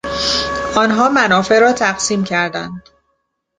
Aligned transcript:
آنها 0.77 1.09
منافع 1.09 1.59
را 1.59 1.73
تقسیم 1.73 2.23
کردند. 2.23 2.83